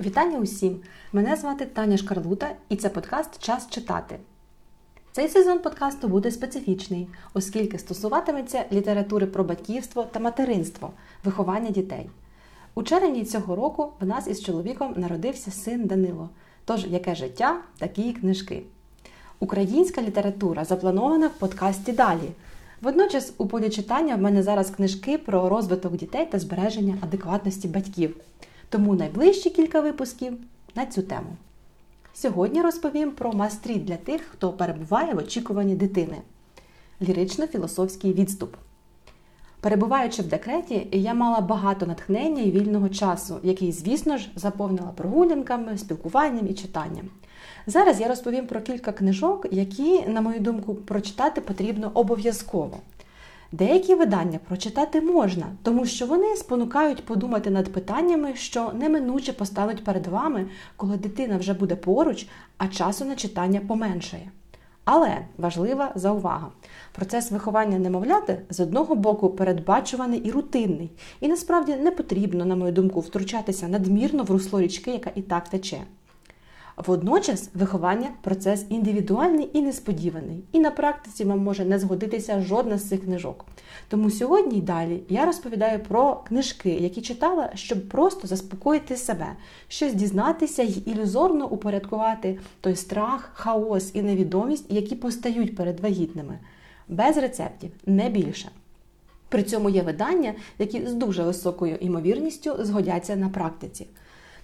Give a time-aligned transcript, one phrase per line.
[0.00, 0.80] Вітання усім!
[1.12, 4.18] Мене звати Таня Шкарлута і це подкаст Час читати.
[5.12, 10.90] Цей сезон подкасту буде специфічний, оскільки стосуватиметься літератури про батьківство та материнство,
[11.24, 12.10] виховання дітей.
[12.74, 16.28] У червні цього року в нас із чоловіком народився син Данило.
[16.64, 18.62] Тож, яке життя, такі і книжки.
[19.40, 22.30] Українська література запланована в подкасті далі.
[22.82, 28.16] Водночас, у полі читання в мене зараз книжки про розвиток дітей та збереження адекватності батьків.
[28.68, 30.32] Тому найближчі кілька випусків
[30.74, 31.36] на цю тему.
[32.14, 36.16] Сьогодні розповім про мастріт для тих, хто перебуває в очікуванні дитини.
[37.00, 38.56] Лірично-філософський відступ.
[39.60, 45.78] Перебуваючи в декреті, я мала багато натхнення і вільного часу, який, звісно ж, заповнила прогулянками,
[45.78, 47.08] спілкуванням і читанням.
[47.66, 52.78] Зараз я розповім про кілька книжок, які, на мою думку, прочитати потрібно обов'язково.
[53.52, 60.06] Деякі видання прочитати можна, тому що вони спонукають подумати над питаннями, що неминуче постануть перед
[60.06, 60.46] вами,
[60.76, 62.26] коли дитина вже буде поруч,
[62.58, 64.30] а часу на читання поменшає.
[64.84, 66.48] Але важлива заувага:
[66.92, 72.72] процес виховання немовляти з одного боку передбачуваний і рутинний, і насправді не потрібно, на мою
[72.72, 75.78] думку, втручатися надмірно в русло річки, яка і так тече.
[76.76, 82.88] Водночас виховання процес індивідуальний і несподіваний, і на практиці вам може не згодитися жодна з
[82.88, 83.44] цих книжок.
[83.88, 89.26] Тому сьогодні й далі я розповідаю про книжки, які читала, щоб просто заспокоїти себе,
[89.68, 96.38] щось дізнатися й ілюзорно упорядкувати той страх, хаос і невідомість, які постають перед вагітними,
[96.88, 98.50] без рецептів, не більше.
[99.28, 103.86] При цьому є видання, які з дуже високою імовірністю згодяться на практиці.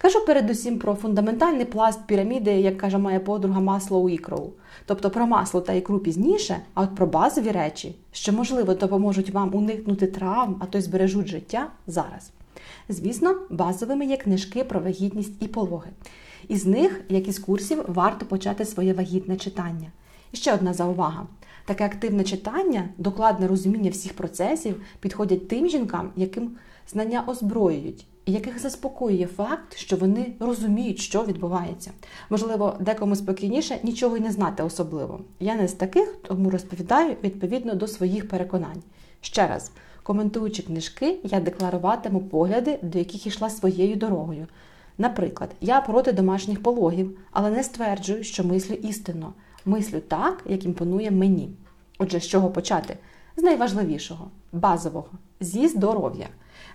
[0.02, 4.50] Кажу передусім про фундаментальний пласт піраміди, як каже моя подруга масло Ікроу.
[4.86, 9.54] Тобто про масло та ікру пізніше, а от про базові речі, що, можливо, допоможуть вам
[9.54, 12.30] уникнути травм, а то й збережуть життя зараз.
[12.88, 15.90] Звісно, базовими є книжки про вагітність і пологи.
[16.48, 19.88] Із них, як із курсів, варто почати своє вагітне читання.
[20.32, 21.26] І ще одна заувага:
[21.64, 26.50] таке активне читання, докладне розуміння всіх процесів підходять тим жінкам, яким
[26.88, 31.90] знання озброюють і яких заспокоює факт, що вони розуміють, що відбувається.
[32.30, 35.20] Можливо, декому спокійніше нічого й не знати особливо.
[35.40, 38.82] Я не з таких, тому розповідаю відповідно до своїх переконань.
[39.20, 39.70] Ще раз,
[40.02, 44.46] коментуючи книжки, я декларуватиму погляди, до яких йшла своєю дорогою.
[44.98, 49.32] Наприклад, я проти домашніх пологів, але не стверджую, що мислю істинно.
[49.64, 51.50] Мислю так, як імпонує мені.
[51.98, 52.96] Отже, з чого почати?
[53.36, 55.08] З найважливішого базового
[55.40, 56.28] зі здоров'я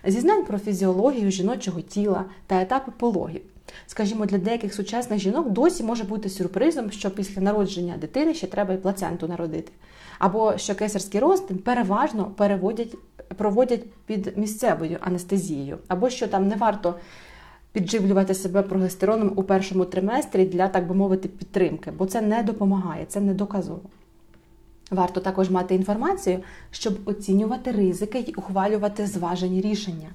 [0.04, 3.42] зізнань про фізіологію жіночого тіла та етапи пологів.
[3.86, 8.74] Скажімо, для деяких сучасних жінок досі може бути сюрпризом, що після народження дитини ще треба
[8.74, 9.72] і плаценту народити,
[10.18, 12.94] або що кесарський розтин переважно переводять,
[13.36, 16.94] проводять під місцевою анестезією, або що там не варто
[17.72, 23.04] підживлювати себе прогестероном у першому триместрі для, так би мовити, підтримки, бо це не допомагає,
[23.08, 23.80] це не доказово.
[24.90, 26.40] Варто також мати інформацію,
[26.70, 30.08] щоб оцінювати ризики і ухвалювати зважені рішення.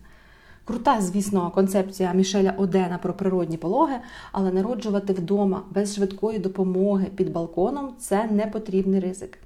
[0.66, 3.96] Крута, звісно, концепція Мішеля Одена про природні пологи,
[4.32, 9.38] але народжувати вдома без швидкої допомоги під балконом це не потрібний ризик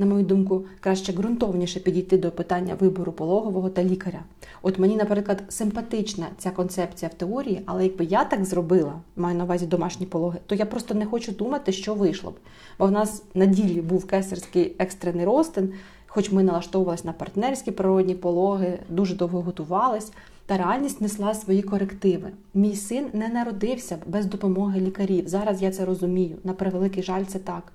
[0.00, 4.20] на мою думку, краще ґрунтовніше підійти до питання вибору пологового та лікаря.
[4.62, 9.44] От мені, наприклад, симпатична ця концепція в теорії, але якби я так зробила, маю на
[9.44, 12.34] увазі домашні пологи, то я просто не хочу думати, що вийшло б.
[12.78, 15.72] Бо в нас на ділі був кесарський екстрений розтин,
[16.06, 20.12] хоч ми налаштовувалися на партнерські природні пологи, дуже довго готувались.
[20.46, 22.30] Та реальність несла свої корективи.
[22.54, 25.28] Мій син не народився без допомоги лікарів.
[25.28, 26.36] Зараз я це розумію.
[26.44, 27.72] На превеликий жаль, це так.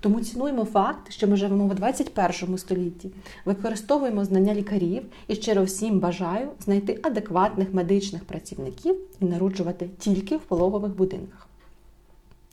[0.00, 3.10] Тому цінуємо факт, що ми живемо в 21 столітті,
[3.44, 10.40] використовуємо знання лікарів і щиро всім бажаю знайти адекватних медичних працівників і народжувати тільки в
[10.40, 11.48] пологових будинках.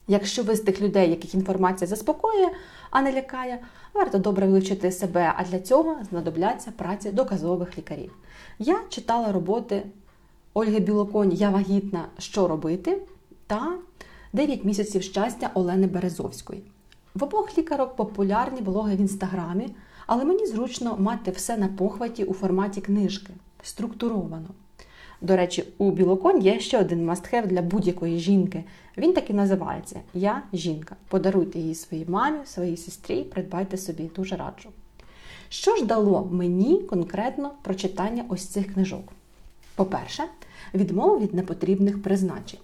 [0.08, 2.50] Якщо ви з тих людей, яких інформація заспокоює,
[2.92, 3.60] а не лякає,
[3.94, 8.16] варто добре вивчити себе, а для цього знадобляться праці доказових лікарів.
[8.60, 9.84] Я читала роботи
[10.54, 13.02] Ольги Білоконь Я вагітна, що робити
[13.48, 13.74] та
[14.34, 16.64] 9 місяців щастя Олени Березовської.
[17.16, 19.68] В обох лікарок популярні блоги в інстаграмі,
[20.08, 23.34] але мені зручно мати все на похваті у форматі книжки,
[23.64, 24.48] структуровано.
[25.22, 28.64] До речі, у Білоконь є ще один мастхев для будь-якої жінки.
[28.98, 30.96] Він так і називається Я жінка.
[31.08, 34.70] Подаруйте її своїй мамі, своїй сестрі, придбайте собі, дуже раджу.
[35.50, 39.04] Що ж дало мені конкретно прочитання ось цих книжок?
[39.76, 40.24] По-перше,
[40.74, 42.60] відмова від непотрібних призначень.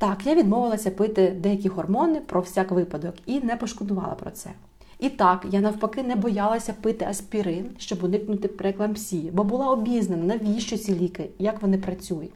[0.00, 4.50] Так, я відмовилася пити деякі гормони про всяк випадок і не пошкодувала про це.
[4.98, 10.78] І так, я навпаки не боялася пити аспірин, щоб уникнути прееклампсії, бо була обізнана, навіщо
[10.78, 12.32] ці ліки, як вони працюють.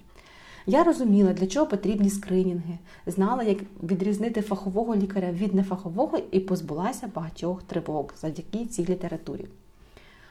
[0.67, 7.11] Я розуміла, для чого потрібні скринінги, знала, як відрізнити фахового лікаря від нефахового і позбулася
[7.15, 9.47] багатьох тривог завдяки цій літературі.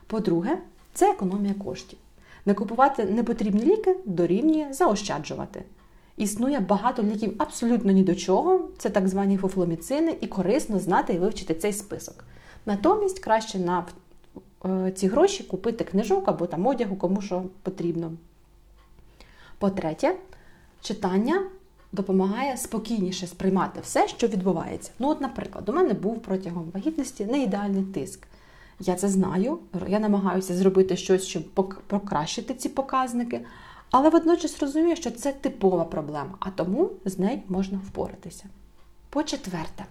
[0.07, 0.57] По-друге,
[0.93, 1.99] це економія коштів.
[2.45, 5.63] Не купувати непотрібні ліки дорівнює заощаджувати.
[6.17, 11.19] Існує багато ліків абсолютно ні до чого, це так звані фуфломіцини, і корисно знати і
[11.19, 12.25] вивчити цей список.
[12.65, 13.85] Натомість краще на
[14.65, 18.11] е, ці гроші купити книжок або там одягу, кому що потрібно.
[19.57, 20.15] По-третє,
[20.81, 21.45] читання
[21.91, 24.91] допомагає спокійніше сприймати все, що відбувається.
[24.99, 28.27] Ну, от, наприклад, у мене був протягом вагітності неідеальний тиск.
[28.79, 31.43] Я це знаю, я намагаюся зробити щось, щоб
[31.87, 33.41] покращити ці показники,
[33.93, 38.45] але водночас розумію, що це типова проблема, а тому з нею можна впоратися.
[39.09, 39.85] По-четверте,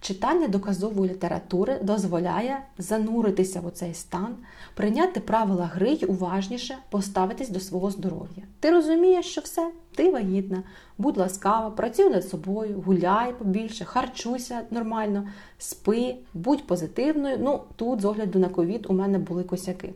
[0.00, 4.36] Читання доказової літератури дозволяє зануритися в цей стан,
[4.74, 8.42] прийняти правила гри й уважніше поставитись до свого здоров'я.
[8.60, 10.62] Ти розумієш, що все, ти вагітна,
[10.98, 15.28] будь ласкава, працюй над собою, гуляй побільше, харчуйся нормально,
[15.58, 17.36] спи, будь позитивною.
[17.40, 19.92] Ну, тут, з огляду на ковід, у мене були косяки.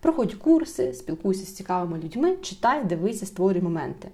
[0.00, 4.08] Проходь курси, спілкуйся з цікавими людьми, читай, дивися, створюй моменти.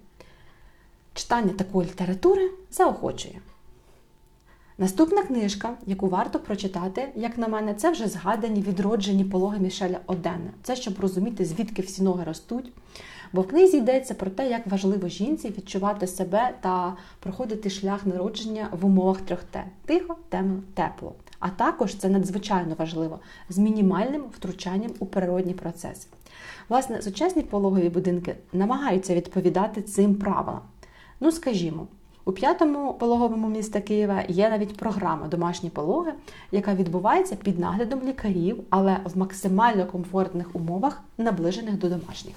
[1.14, 3.40] Читання такої літератури заохочує.
[4.79, 10.50] Наступна книжка, яку варто прочитати, як на мене, це вже згадані відроджені пологи Мішеля Одена.
[10.62, 12.73] Це щоб розуміти, звідки всі ноги ростуть.
[13.32, 18.69] Бо в книзі йдеться про те, як важливо жінці відчувати себе та проходити шлях народження
[18.81, 21.14] в умовах трьох Т тихо, темно, тепло.
[21.43, 23.19] А також це надзвичайно важливо
[23.49, 26.06] з мінімальним втручанням у природні процеси.
[26.69, 30.61] Власне, сучасні пологові будинки намагаються відповідати цим правилам.
[31.21, 31.87] Ну, скажімо.
[32.25, 36.12] У п'ятому пологовому міста Києва є навіть програма Домашні пологи,
[36.53, 42.35] яка відбувається під наглядом лікарів, але в максимально комфортних умовах, наближених до домашніх.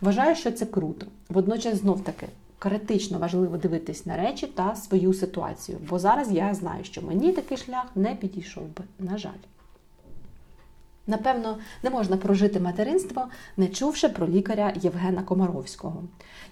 [0.00, 1.06] Вважаю, що це круто.
[1.28, 2.26] Водночас, знов таки,
[2.62, 7.58] критично важливо дивитись на речі та свою ситуацію, бо зараз я знаю, що мені такий
[7.58, 9.30] шлях не підійшов би, на жаль.
[11.06, 13.22] Напевно, не можна прожити материнство,
[13.56, 16.02] не чувши про лікаря Євгена Комаровського.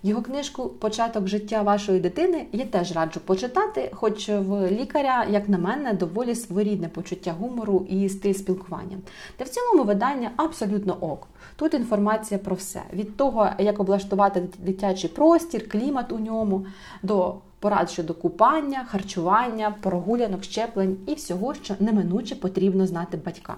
[0.03, 5.59] Його книжку Початок життя вашої дитини я теж раджу почитати, хоч в лікаря, як на
[5.59, 8.99] мене, доволі своєрідне почуття гумору і стиль спілкування.
[9.37, 11.29] Та в цілому видання абсолютно ок.
[11.57, 16.67] Тут інформація про все: від того, як облаштувати дитячий простір, клімат у ньому,
[17.03, 23.57] до порад щодо купання, харчування, прогулянок, щеплень і всього, що неминуче потрібно знати батькам.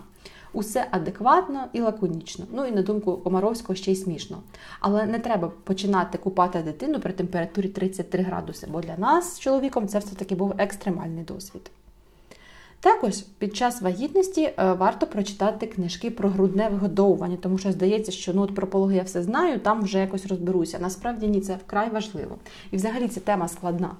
[0.53, 2.45] Усе адекватно і лаконічно.
[2.53, 4.39] Ну і на думку Комаровського ще й смішно.
[4.81, 9.89] Але не треба починати купати дитину при температурі 33 градуси, бо для нас з чоловіком
[9.89, 11.71] це все-таки був екстремальний досвід.
[12.83, 18.33] Також під час вагітності е, варто прочитати книжки про грудне вигодовування, тому що здається, що
[18.35, 20.79] ну от про пологи я все знаю, там вже якось розберуся.
[20.79, 22.37] Насправді ні, це вкрай важливо.
[22.71, 23.91] І взагалі ця тема складна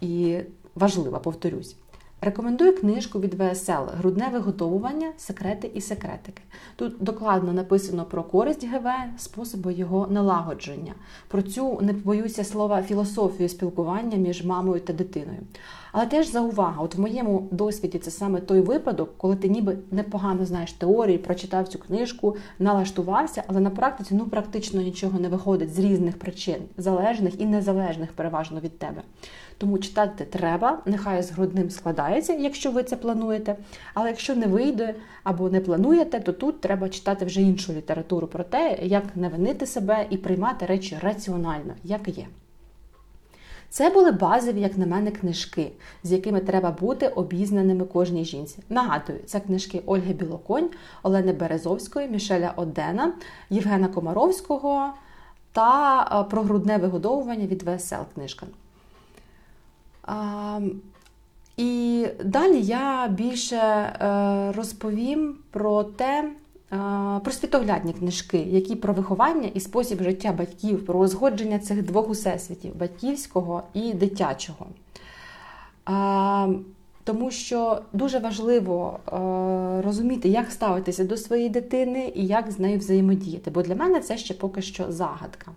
[0.00, 0.38] і
[0.74, 1.76] важлива, повторюсь.
[2.20, 6.42] Рекомендую книжку від ВСЛ Грудне виготовування, секрети і секретики.
[6.76, 10.94] Тут докладно написано про користь ГВ, способи його налагодження,
[11.28, 15.38] про цю не боюся слова філософію спілкування між мамою та дитиною.
[15.92, 19.78] Але теж за увага, от в моєму досвіді це саме той випадок, коли ти ніби
[19.90, 25.74] непогано знаєш теорії, прочитав цю книжку, налаштувався, але на практиці ну практично нічого не виходить
[25.74, 29.02] з різних причин, залежних і незалежних переважно від тебе.
[29.58, 31.70] Тому читати треба, нехай з грудним
[32.06, 33.56] складається, якщо ви це плануєте.
[33.94, 34.94] Але якщо не вийде
[35.24, 39.66] або не плануєте, то тут треба читати вже іншу літературу про те, як не винити
[39.66, 42.26] себе і приймати речі раціонально, як є.
[43.70, 45.72] Це були базові, як на мене, книжки,
[46.02, 48.58] з якими треба бути обізнаними кожній жінці.
[48.68, 50.70] Нагадую, це книжки Ольги Білоконь,
[51.02, 53.12] Олени Березовської, Мішеля Одена,
[53.50, 54.92] Євгена Комаровського
[55.52, 58.46] та е, про грудне вигодовування від ВСЛ книжка.
[61.56, 66.30] І далі я більше е, розповім про те, е,
[67.24, 72.76] про світоглядні книжки, які про виховання і спосіб життя батьків, про узгодження цих двох усесвітів
[72.76, 74.66] батьківського і дитячого.
[77.04, 82.78] Тому що дуже важливо е, розуміти, як ставитися до своєї дитини і як з нею
[82.78, 83.50] взаємодіяти.
[83.50, 85.50] Бо для мене це ще поки що загадка.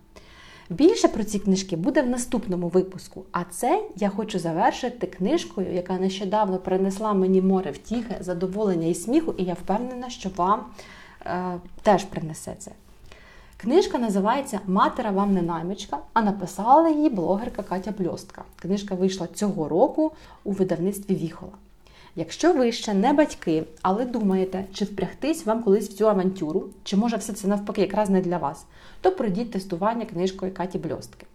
[0.69, 3.23] Більше про ці книжки буде в наступному випуску.
[3.31, 9.33] А це я хочу завершити книжкою, яка нещодавно принесла мені море втіхи, задоволення і сміху,
[9.37, 10.65] і я впевнена, що вам
[11.25, 12.71] е, теж принесе це.
[13.57, 18.43] Книжка називається Матера вам не наймичка, а написала її блогерка Катя Бльостка.
[18.55, 20.11] Книжка вийшла цього року
[20.43, 21.51] у видавництві Віхола.
[22.15, 26.97] Якщо ви ще не батьки, але думаєте, чи впрягтись вам колись в цю авантюру, чи
[26.97, 28.65] може все це навпаки якраз не для вас,
[29.01, 31.25] то пройдіть тестування книжкою Каті Бльостки.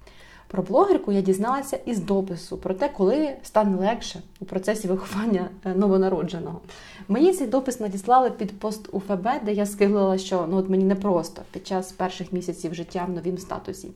[0.47, 5.75] Про блогерку я дізналася із допису про те, коли стане легше у процесі виховання е,
[5.75, 6.61] новонародженого.
[7.09, 11.43] Мені цей допис надіслали під пост УФБ, де я скиглила, що ну от мені непросто
[11.50, 13.90] під час перших місяців життя в новім статусі.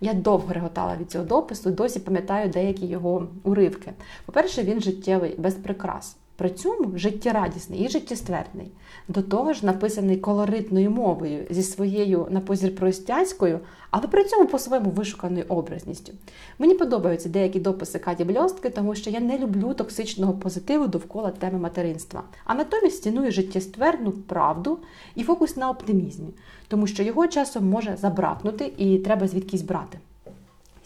[0.00, 3.92] Я довго реготала від цього допису, досі пам'ятаю деякі його уривки.
[4.26, 6.16] По-перше, він життєвий, без прикрас.
[6.38, 8.70] При цьому життєрадісний і життєствердний.
[9.08, 14.90] До того ж, написаний колоритною мовою зі своєю на позір простяцькою, але при цьому по-своєму
[14.90, 16.12] вишуканою образністю.
[16.58, 21.58] Мені подобаються деякі дописи Каті Бльостки, тому що я не люблю токсичного позитиву довкола теми
[21.58, 24.78] материнства, а натомість ціную життєствердну правду
[25.14, 26.28] і фокус на оптимізмі,
[26.68, 29.98] тому що його часом може забракнути і треба звідкись брати.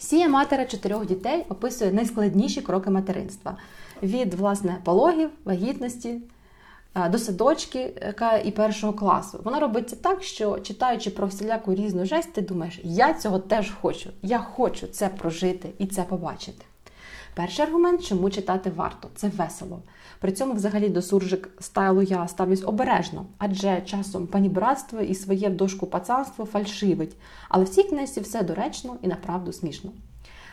[0.03, 3.57] Сія матера чотирьох дітей описує найскладніші кроки материнства
[4.03, 6.21] від власне пологів, вагітності
[7.09, 9.39] до садочки яка і першого класу.
[9.43, 14.09] Вона робиться так, що читаючи про всіляку різну жесть, ти думаєш, я цього теж хочу,
[14.21, 16.65] я хочу це прожити і це побачити.
[17.35, 19.81] Перший аргумент, чому читати варто, це весело.
[20.19, 25.55] При цьому, взагалі, до суржик стайлу я ставлюсь обережно, адже часом панібратство і своє в
[25.55, 27.15] дошку пацанство фальшивить.
[27.49, 29.91] Але в цій книзі все доречно і направду смішно.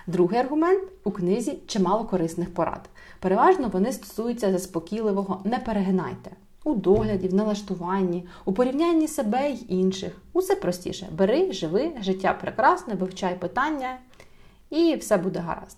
[0.07, 2.91] Другий аргумент у книзі чимало корисних порад.
[3.21, 6.31] Переважно вони стосуються заспокійливого не перегинайте.
[6.65, 10.17] У догляді, в налаштуванні, у порівнянні себе й інших.
[10.33, 11.09] Усе простіше.
[11.13, 13.99] Бери, живи, життя прекрасне, вивчай питання,
[14.71, 15.77] і все буде гаразд.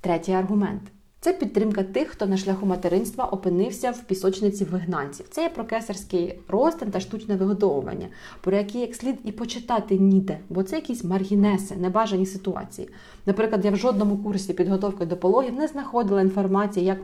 [0.00, 0.82] Третій аргумент
[1.20, 5.26] це підтримка тих, хто на шляху материнства опинився в пісочниці вигнанців.
[5.30, 8.08] Це є про кесарський розтин та штучне вигодовування,
[8.40, 12.88] про які як слід і почитати ніде, бо це якісь маргінеси, небажані ситуації.
[13.26, 16.98] Наприклад, я в жодному курсі підготовки до пологів не знаходила інформації, як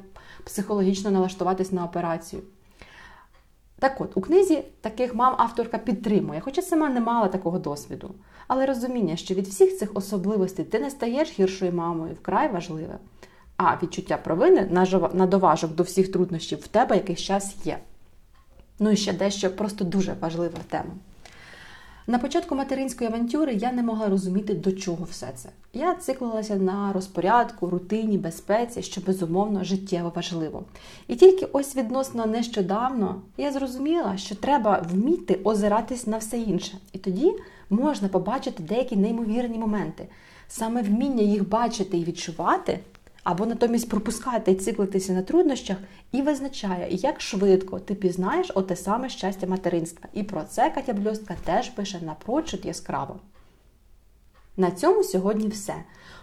[0.45, 2.43] психологічно налаштуватись на операцію.
[3.85, 8.15] Так от, у книзі таких мам авторка підтримує, хоча сама не мала такого досвіду.
[8.49, 12.99] Але розуміння, що від всіх цих особливостей ти не стаєш гіршою мамою, вкрай важливе.
[13.57, 17.79] А відчуття провини на доважок до всіх труднощів в тебе якийсь час є.
[18.79, 20.91] Ну і ще дещо просто дуже важлива тема.
[22.07, 25.49] На початку материнської авантюри я не могла розуміти, до чого все це.
[25.73, 30.65] Я циклилася на розпорядку, рутині, безпеці, що безумовно життєво важливо.
[31.09, 36.79] І тільки ось відносно нещодавно я зрозуміла, що треба вміти озиратись на все інше.
[36.93, 37.33] І тоді
[37.71, 40.07] можна побачити деякі неймовірні моменти.
[40.49, 42.81] Саме вміння їх бачити і відчувати
[43.25, 45.77] або натомість пропускати і циклитися на труднощах
[46.13, 50.09] і визначає, як швидко ти пізнаєш оте саме щастя материнства.
[50.13, 53.17] І про це Катя Бльостка теж пише напрочуд яскраво.
[54.57, 55.75] На цьому сьогодні все.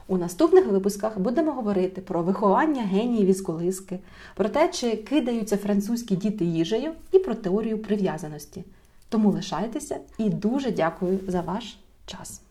[0.07, 3.99] У наступних випусках будемо говорити про виховання геніїв із колиски,
[4.35, 8.63] про те, чи кидаються французькі діти їжею, і про теорію прив'язаності.
[9.09, 12.41] Тому лишайтеся і дуже дякую за ваш час.